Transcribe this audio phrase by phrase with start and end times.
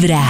[0.00, 0.22] Vibra.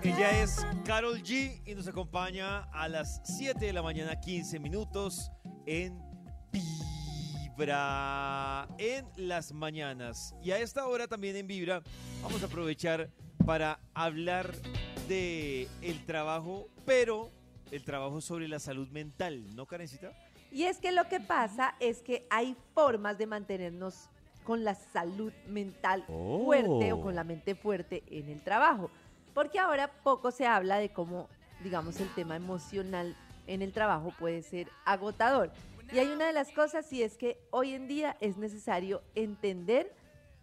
[0.00, 5.32] Ella es Carol G y nos acompaña a las 7 de la mañana, 15 minutos
[5.66, 6.00] en
[6.52, 10.36] Vibra en las mañanas.
[10.40, 11.82] Y a esta hora también en Vibra
[12.22, 13.10] vamos a aprovechar
[13.44, 14.54] para hablar
[15.08, 17.32] de el trabajo, pero
[17.72, 20.12] el trabajo sobre la salud mental, ¿no, Karencita?
[20.52, 24.10] Y es que lo que pasa es que hay formas de mantenernos
[24.46, 28.90] con la salud mental fuerte o con la mente fuerte en el trabajo.
[29.34, 31.28] Porque ahora poco se habla de cómo,
[31.62, 35.50] digamos, el tema emocional en el trabajo puede ser agotador.
[35.92, 39.94] Y hay una de las cosas y es que hoy en día es necesario entender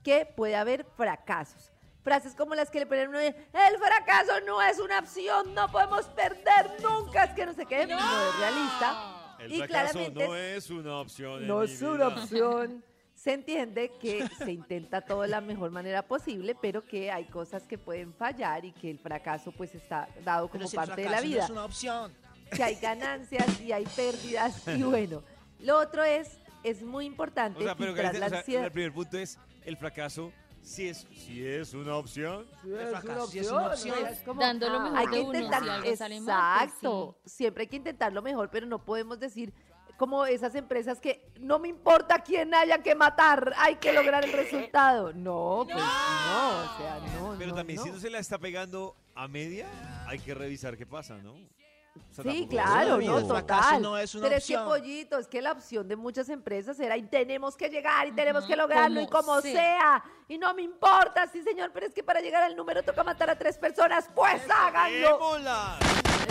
[0.04, 1.72] que puede haber fracasos.
[2.04, 5.72] Frases como las que le ponen uno de, el fracaso no es una opción, no
[5.72, 9.36] podemos perder nunca, es que no sé qué, no, es realista.
[9.40, 11.48] El Y fracaso claramente no es una opción.
[11.48, 12.84] no es una opción.
[13.24, 17.64] Se entiende que se intenta todo de la mejor manera posible, pero que hay cosas
[17.64, 21.02] que pueden fallar y que el fracaso pues está dado como Pero si el parte
[21.04, 21.44] de la fracaso no vida.
[21.46, 22.14] es una opción.
[22.54, 25.24] Que hay ganancias y hay pérdidas y bueno.
[25.60, 28.66] Lo otro es, es muy importante O sea, pero filtrar Karencita, la o sea, ansiedad.
[28.66, 32.46] el primer punto es el fracaso si es, si es una opción.
[32.66, 34.02] El fracaso es una opción.
[34.02, 34.08] ¿no?
[34.08, 37.22] Es como, Dando lo ah, mejor hay de que uno, intentar, si mal, pues exacto,
[37.26, 39.54] siempre hay que intentar lo mejor, pero no podemos decir
[39.98, 44.34] como esas empresas que no me importa quién haya que matar, hay que lograr el
[44.34, 45.14] resultado.
[45.14, 47.36] No, pues no, o sea, no.
[47.38, 47.84] Pero no, también no.
[47.86, 49.68] si no se la está pegando a media,
[50.08, 51.34] hay que revisar qué pasa, ¿no?
[51.34, 53.80] O sea, Sí, claro, no, total.
[53.82, 54.68] no es una Pero es que, opción.
[54.68, 58.46] pollito, es que la opción de muchas empresas era y tenemos que llegar y tenemos
[58.46, 60.04] que lograrlo y como sea.
[60.28, 63.30] Y no me importa, sí, señor, pero es que para llegar al número toca matar
[63.30, 64.10] a tres personas.
[64.16, 65.20] Pues háganlo.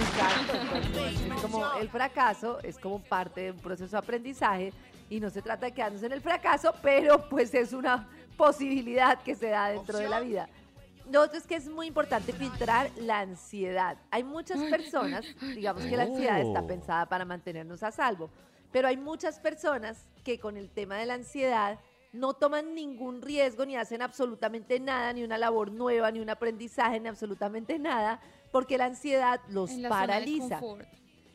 [0.02, 0.28] ¡Démosla!
[0.36, 0.52] Exacto.
[0.74, 4.72] entonces, es como el fracaso es como parte de un proceso de aprendizaje
[5.08, 9.34] y no se trata de quedarnos en el fracaso, pero pues es una posibilidad que
[9.34, 10.48] se da dentro de la vida.
[11.10, 13.98] Lo otro es que es muy importante filtrar la ansiedad.
[14.10, 16.66] Hay muchas personas, digamos que la ansiedad está Oh.
[16.66, 18.30] pensada para mantenernos a salvo,
[18.70, 21.78] pero hay muchas personas que con el tema de la ansiedad
[22.12, 27.00] no toman ningún riesgo ni hacen absolutamente nada, ni una labor nueva, ni un aprendizaje,
[27.00, 28.20] ni absolutamente nada,
[28.52, 30.60] porque la ansiedad los En la zona de paraliza.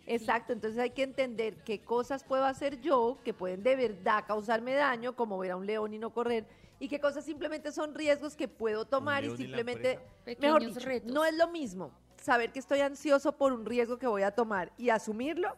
[0.06, 4.74] Exacto, entonces hay que entender qué cosas puedo hacer yo que pueden de verdad causarme
[4.74, 6.46] daño, como ver a un león y no correr,
[6.80, 10.00] y qué cosas simplemente son riesgos que puedo tomar y simplemente,
[10.40, 11.12] mejor dicho, retos.
[11.12, 11.92] no es lo mismo
[12.22, 15.56] saber que estoy ansioso por un riesgo que voy a tomar y asumirlo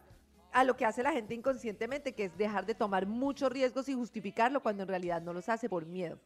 [0.52, 3.94] a lo que hace la gente inconscientemente, que es dejar de tomar muchos riesgos y
[3.94, 6.18] justificarlo cuando en realidad no los hace por miedo.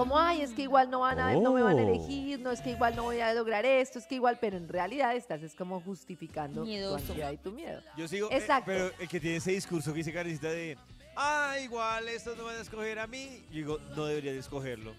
[0.00, 2.60] Como, ay, es que igual no, van a, no me van a elegir, no es
[2.60, 5.54] que igual no voy a lograr esto, es que igual, pero en realidad estás es
[5.54, 6.96] como justificando Miedoso.
[7.04, 7.80] tu ansiedad y tu miedo.
[7.96, 8.64] Yo sigo, eh, Exacto.
[8.66, 10.76] pero el que tiene ese discurso que dice Karencita de,
[11.16, 14.92] ah, igual estos no van a escoger a mí, yo digo, no debería de escogerlo.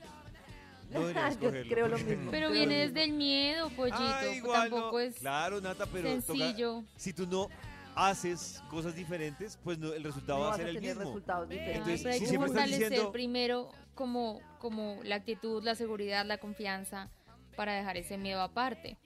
[0.91, 1.71] No debería de Yo escogerlo.
[1.73, 2.31] creo lo mismo.
[2.31, 3.97] Pero Creo viene desde el miedo, pollito.
[3.99, 4.99] Ah, pues igual tampoco no.
[4.99, 6.83] es Claro, Nata, pero toca- sencillo.
[6.97, 7.47] si tú no
[7.95, 11.01] haces cosas diferentes, pues no, el resultado No va a ser el mismo.
[11.01, 11.77] resultados Ay, diferentes.
[11.87, 13.69] Entonces, pero hay si que siempre estás fortalecer diciendo- primero
[14.01, 17.11] como, como la actitud, la seguridad, la confianza
[17.55, 18.97] para dejar ese miedo aparte.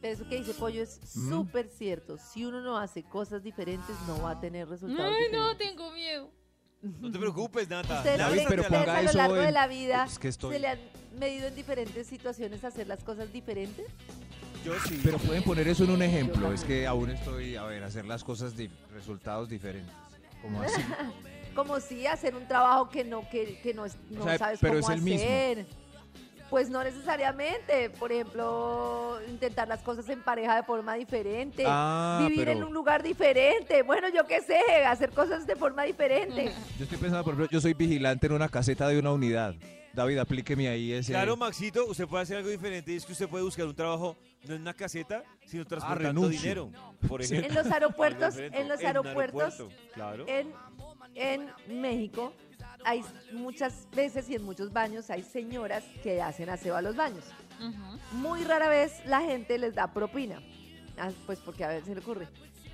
[0.00, 2.18] Pero eso que dice Pollo es súper cierto.
[2.18, 5.58] Si uno no hace cosas diferentes, no va a tener resultados Ay, no, diferentes.
[5.76, 6.30] tengo miedo.
[6.82, 7.96] No te preocupes, Nata.
[7.96, 10.04] Ustedes, lánzate David, pero a la- ponga a lo eso largo de en- la vida
[10.04, 10.78] Es que estoy- se le han
[11.18, 13.86] medido en diferentes situaciones hacer las cosas diferentes.
[14.64, 15.00] Yo sí.
[15.02, 16.52] Pero pueden poner eso en un ejemplo.
[16.52, 19.92] Es que aún estoy, a ver, hacer las cosas, de resultados diferentes.
[20.42, 20.80] Como así.
[21.54, 24.58] Como si hacer un trabajo que no, que, que no, es- no O sea, sabes
[24.60, 25.20] pero cómo es el mismo.
[25.24, 25.66] hacer.
[26.50, 27.90] Pues no necesariamente.
[27.90, 31.64] Por ejemplo, intentar las cosas en pareja de forma diferente.
[31.66, 33.82] Ah, vivir pero- en un lugar diferente.
[33.82, 36.52] Bueno, yo qué sé, hacer cosas de forma diferente.
[36.78, 39.54] Yo estoy pensando, por ejemplo, yo soy vigilante en una caseta de una unidad.
[39.92, 41.12] David, aplíqueme ahí ese.
[41.12, 44.16] Claro, Maxito, usted puede hacer algo diferente y es que usted puede buscar un trabajo
[44.44, 46.40] no en una caseta, sino transportando Ah, renuncio.
[46.40, 46.70] dinero,
[47.08, 47.34] por Sí.
[47.34, 47.58] ejemplo.
[47.58, 50.24] En los aeropuertos, en los aeropuertos, aeropuerto, claro.
[50.28, 50.52] en,
[51.14, 52.32] en México
[52.84, 57.24] hay muchas veces y en muchos baños hay señoras que hacen aseo a los baños.
[57.60, 57.98] Ujú.
[58.18, 60.40] Muy rara vez la gente les da propina.
[60.96, 62.28] Ah, pues porque a veces se le ocurre.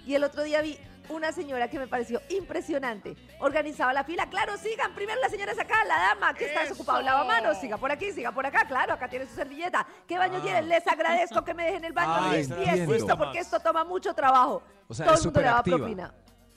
[0.06, 3.14] Y el otro día vi una señora que me pareció impresionante.
[3.40, 4.28] Organizaba la fila.
[4.28, 4.94] Claro, sigan.
[4.94, 7.56] Primero la señora es acá, la dama que está desocupado el lavamanos.
[7.58, 8.66] Siga por aquí, siga por acá.
[8.66, 9.86] Claro, acá tiene su servilleta.
[10.06, 10.42] ¿Qué baño Ah.
[10.42, 10.68] tienen?
[10.68, 13.18] Les agradezco que me dejen el baño Ah, limpiecito entiendo.
[13.18, 14.62] porque esto toma mucho trabajo.
[14.88, 15.78] O sea, Todo el mundo le daba superactiva.
[15.78, 16.14] propina.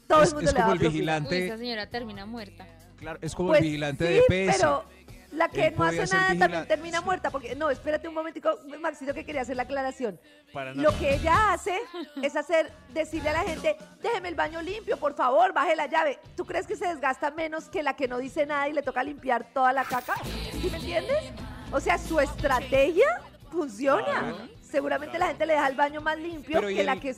[0.07, 1.35] Todo Es- el mundo es le como el vigilante.
[1.35, 2.65] Uy, esa señora termina muerta.
[2.97, 4.57] Claro, es como Pues el vigilante sí, de PS.
[4.57, 4.85] pero
[5.33, 7.05] La que Él no hace nada también termina sí.
[7.05, 10.19] muerta, porque no, espérate un momentico, Maxito, que quería hacer la aclaración.
[10.53, 11.77] Para Lo que ella hace
[12.23, 16.17] es hacer, decirle a la gente, déjeme el baño limpio, por favor, baje la llave.
[16.37, 19.03] ¿Tú crees que se desgasta menos que la que no dice nada y le toca
[19.03, 20.13] limpiar toda la caca?
[20.61, 21.31] ¿Sí me entiendes?
[21.71, 23.21] O sea, su estrategia
[23.51, 24.03] funciona.
[24.05, 24.37] Claro.
[24.61, 27.15] Seguramente la gente le deja el baño más limpio Pero, ¿y que la que.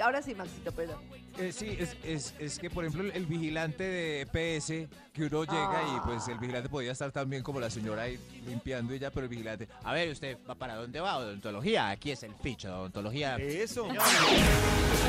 [0.00, 0.98] Ahora sí, Maxito, perdón.
[1.38, 5.44] Eh, sí, es, es, es que por ejemplo el, el vigilante de PS, que uno
[5.44, 9.10] llega y pues el vigilante podía estar también como la señora ahí limpiando y ya,
[9.10, 11.18] pero el vigilante, A ver, ¿usted va para dónde va?
[11.18, 11.90] Odontología.
[11.90, 13.36] Aquí es el ficho de odontología.
[13.36, 13.88] Eso.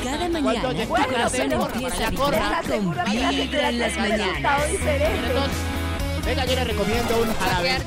[0.04, 4.60] Cada mañana tu corazón empieza a vibrar con vibra en las mañanas.
[6.24, 7.78] venga, yo le recomiendo un jarabe.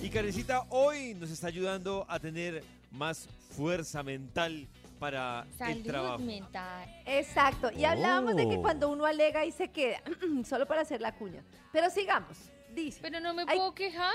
[0.00, 2.62] Y Karencita hoy nos está ayudando a tener
[2.92, 4.68] más fuerza mental
[4.98, 6.18] para el Salud trabajo.
[6.18, 7.02] mental.
[7.06, 7.70] Exacto.
[7.72, 8.62] Y hablábamos de que Oh.
[8.62, 10.00] cuando uno alega y se queda,
[10.48, 11.42] solo para hacer la cuña.
[11.72, 12.36] Pero sigamos.
[12.74, 13.58] Dice, Pero no me Ay.
[13.58, 14.14] puedo quejar.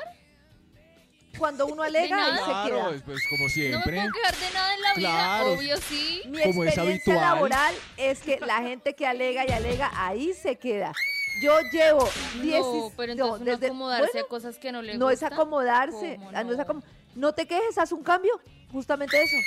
[1.39, 2.89] cuando uno alega y se claro, queda.
[2.89, 3.95] pues, pues, como No me siempre.
[3.95, 5.09] puedo quejar de nada en la vida.
[5.09, 5.53] Claro.
[5.53, 6.21] Obvio sí.
[6.27, 6.83] Mi como es experiencia
[7.13, 7.35] habitual.
[7.35, 10.93] laboral es que la gente que alega y alega, ahí se queda.
[11.41, 12.07] Yo llevo
[12.39, 15.21] 10 No, pero entonces uno desde- acomodarse bueno, a cosas que no le no es
[15.21, 15.33] gustan.
[15.33, 16.63] acomodarse, ¿Cómo ah, no es no?
[16.65, 16.83] acom-
[17.15, 18.39] no te quejes, haz un cambio,
[18.73, 19.37] justamente eso.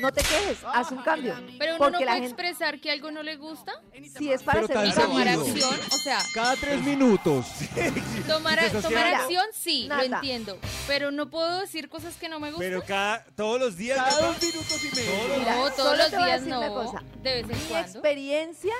[0.00, 1.34] No te quejes, haz un cambio.
[1.58, 3.72] Pero uno porque no la puede gente, expresar que algo no le gusta.
[4.18, 5.68] si es para Pero hacer un tomar cambio, seguido.
[5.70, 7.46] acción, o sea, Cada tres minutos.
[8.26, 10.58] tomar, mira, acción sí, lo entiendo.
[10.86, 12.66] Pero no puedo decir cosas que no me gustan.
[12.68, 13.96] Pero cada, todos los días.
[13.96, 15.10] Cada dos minutos y medio.
[15.12, 16.60] todos los- Mira, no, solo todos los te voy a días decir no.
[16.60, 17.02] una cosa.
[17.22, 17.88] De vez en mi cuando.
[17.90, 18.74] experiencia,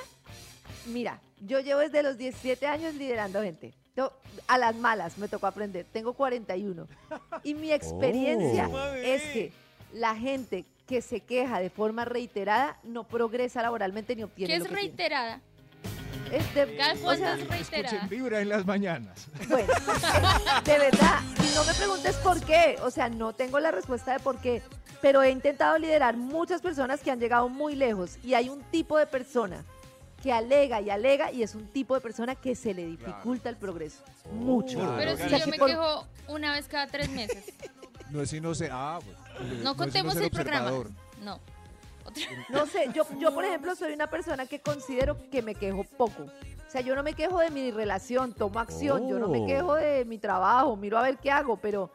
[0.85, 3.73] mira, yo llevo desde los 17 años liderando gente.
[3.95, 4.13] Yo,
[4.47, 5.87] a las malas me tocó aprender.
[5.91, 6.87] Tengo 41.
[7.43, 8.93] Y mi experiencia Oh.
[8.93, 9.51] es que
[9.97, 14.65] la gente que se queja de forma reiterada no progresa laboralmente ni obtiene ¿Qué lo
[14.65, 14.87] es que quiere.
[14.89, 15.41] reiterada?
[16.31, 17.87] Es de- ¿Cada o sea, es reiterada?
[17.97, 19.27] Escuchen vibra en las mañanas.
[19.49, 19.67] bueno,
[20.65, 24.19] de verdad, y no me preguntes por qué, o sea, no tengo la respuesta de
[24.19, 24.61] por qué,
[25.01, 28.97] pero he intentado liderar muchas personas que han llegado muy lejos y hay un tipo
[28.97, 29.63] de persona
[30.21, 33.55] que alega y alega y es un tipo de persona que se le dificulta el
[33.55, 34.03] progreso,
[34.33, 34.79] mucho.
[34.79, 37.45] Claro, Pero O si sea, yo que me por- quejo una vez cada tres meses.
[38.11, 38.69] No es ser.
[38.71, 40.71] Ah, pues, No contemos el programa.
[41.23, 41.39] No.
[42.49, 46.23] No sé, yo, yo por ejemplo soy una persona que considero que me quejo poco.
[46.23, 49.45] O sea, yo no me quejo de mi relación, tomo acción, yo no me Oh.
[49.45, 51.91] quejo de mi trabajo, miro a ver qué hago, pero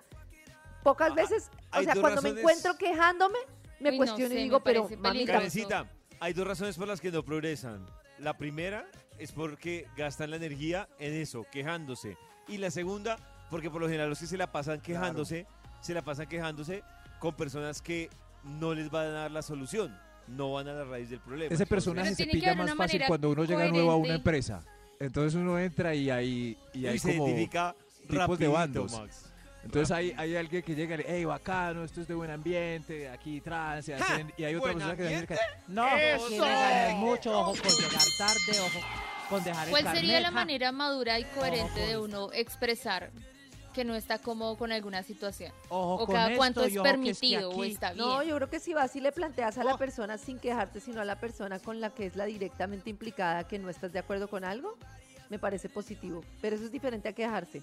[0.82, 3.38] pocas veces, o sea, cuando me encuentro quejándome,
[3.80, 5.32] me Uy, no cuestiono sé, y digo, pero mamita.
[5.32, 5.86] Karencita,
[6.20, 7.84] hay dos razones por las que no progresan.
[8.18, 8.86] La primera
[9.18, 12.16] es porque gastan la energía en eso, quejándose.
[12.48, 13.16] Y la segunda,
[13.50, 15.46] porque por lo general los que se la pasan quejándose,
[15.82, 16.82] se la pasan quejándose
[17.18, 18.08] con personas que
[18.44, 19.96] no les van a dar la solución,
[20.28, 21.54] no van a la raíz del problema.
[21.54, 24.14] Ese personaje se pilla más fácil cuando uno llega nuevo a una coherente.
[24.14, 24.62] empresa.
[24.98, 27.26] Entonces uno entra y hay, y hay y se como...
[27.28, 28.92] identifica tipos de rapidito, bandos.
[28.92, 29.28] Max.
[29.64, 33.08] Entonces hay, hay alguien que llega y le hey, bacano, esto es de buen ambiente,
[33.08, 34.04] aquí trance, ¡Ja!
[34.04, 35.36] hacen- y hay otra ¿Buen persona que dice que
[35.68, 38.80] No, me ganes mucho, ojo con llegar tarde, ojo
[39.28, 43.10] con dejar el ¿Cuál sería la manera madura y coherente Ojo de uno expresar
[43.72, 45.52] que no está cómodo con alguna situación?
[45.68, 48.06] Ojo ¿O con cada esto cuánto es que es que permitido o aquí- está bien?
[48.06, 49.78] No, yo creo que si vas y le planteas a la Oh.
[49.78, 53.58] persona sin quejarte, sino a la persona con la que es la directamente implicada que
[53.58, 54.76] no estás de acuerdo con algo,
[55.30, 56.22] me parece positivo.
[56.40, 57.62] Pero eso es diferente a quejarse.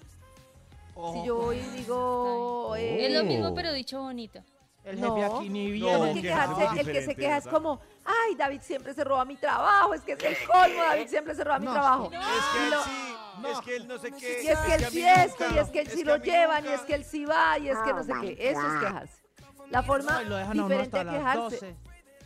[0.94, 2.74] Ojo Si yo voy y digo...
[2.76, 4.42] eh, Es lo mismo, pero dicho bonito.
[4.82, 5.98] El No, jefe aquí ni no, viene.
[5.98, 9.24] Porque que quejarse, somos el que se queja es como, ay, David siempre se roba
[9.26, 12.04] mi trabajo, es que es el colmo, David siempre se roba mi No, trabajo.
[12.04, 14.42] Es que él Lo- sí, es que él no sé qué.
[14.42, 16.80] Y es que él sí esto, y es que él sí lo llevan, y es
[16.82, 18.36] que él sí va, y es que no sé qué.
[18.50, 19.22] Eso es quejarse.
[19.70, 21.76] La forma No, diferente las quejarse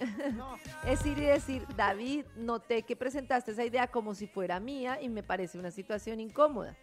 [0.00, 0.32] 12.
[0.32, 0.58] No.
[0.86, 5.08] es ir y decir, David, noté que presentaste esa idea como si fuera mía y
[5.08, 6.74] me parece una situación incómoda.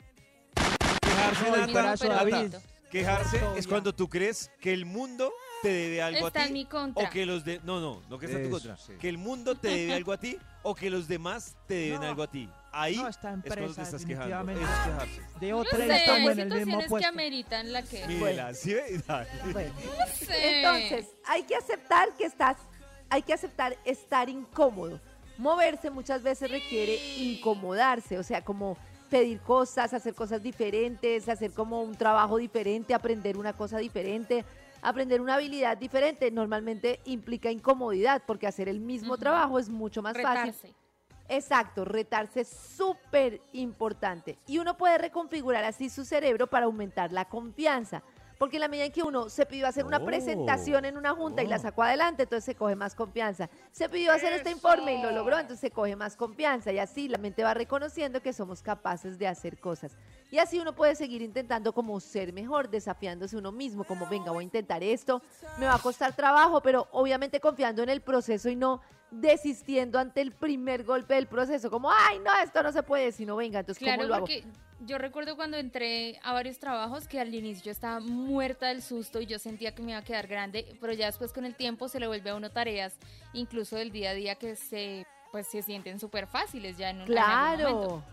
[1.01, 2.55] Quejarse, No, David.
[2.89, 5.31] Quejarse es cuando tú crees que el mundo
[5.62, 6.53] te debe algo Está a en ti.
[6.53, 7.07] mi contra.
[7.07, 7.60] O que los de.
[7.63, 8.75] No, no, no que está en tu contra.
[8.77, 8.93] sí.
[9.00, 12.07] Que el mundo te debe algo a ti o que los demás te deben No.
[12.07, 12.50] algo a ti.
[12.73, 14.45] Ahí No, esta es empresa estás quejando.
[14.45, 14.63] definitivamente.
[14.63, 15.39] Eso es quejarse.
[15.39, 18.05] De No otra sé, estamos hay en el mismo que ameritan la que.
[18.05, 18.17] ¿sí.
[18.19, 20.57] Bueno, No sé.
[20.61, 22.57] entonces, hay que aceptar que estás,
[23.09, 24.99] hay que aceptar estar incómodo.
[25.37, 28.77] Moverse muchas veces requiere incomodarse, o sea, como
[29.09, 34.45] pedir cosas, hacer cosas diferentes, hacer como un trabajo diferente, aprender una cosa diferente,
[34.81, 36.31] aprender una habilidad diferente.
[36.31, 40.73] Normalmente implica incomodidad, porque hacer el mismo trabajo es mucho más fácil.
[41.31, 44.38] Exacto, retarse es súper importante.
[44.47, 48.03] Y uno puede reconfigurar así su cerebro para aumentar la confianza.
[48.38, 50.05] Porque en la medida en que uno se pidió hacer una Oh.
[50.05, 53.50] presentación en una junta y la sacó adelante, entonces se coge más confianza.
[53.71, 56.71] Se pidió hacer este informe y lo logró, entonces se coge más confianza.
[56.71, 59.95] Y así la mente va reconociendo que somos capaces de hacer cosas.
[60.31, 64.41] Y así uno puede seguir intentando como ser mejor, desafiándose uno mismo, como venga, voy
[64.41, 65.21] a intentar esto,
[65.59, 68.81] me va a costar trabajo, pero obviamente confiando en el proceso y no
[69.12, 73.36] desistiendo ante el primer golpe del proceso, como, ay, no, esto no se puede, sino
[73.36, 74.25] venga, entonces, ¿cómo Claro, lo hago?
[74.25, 74.46] porque
[74.86, 79.22] yo recuerdo cuando entré a varios trabajos que al inicio yo estaba muerta del susto
[79.22, 81.88] y yo sentía que me iba a quedar grande, pero ya después con el tiempo
[81.89, 82.96] se le vuelve a uno tareas,
[83.34, 87.12] incluso del día a día que se pues se sienten súper fáciles ya en un
[87.12, 88.03] en algún momento.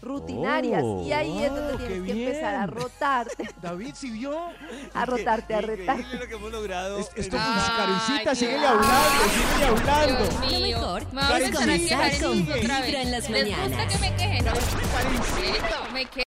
[0.00, 0.82] Rutinarias.
[1.04, 4.38] y ahí es donde Oh, tienes que empezar a rotarte, David, ¿sí vio?
[4.94, 6.16] a rotarte, a retarte.
[6.16, 6.98] lo que hemos logrado.
[6.98, 7.76] Es- esto este- funciona.
[7.76, 10.18] Karencita, síguele hablando, síguele hablando.
[10.18, 12.46] Dios Lo mejor a es comenzar con.
[12.46, 13.92] Vibra en las ¿Les gusta mañanas.
[13.92, 14.42] que me queje?
[14.42, 14.52] No.
[15.92, 16.26] Me quejo.